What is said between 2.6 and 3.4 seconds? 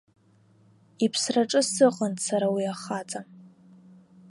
ахаҵа.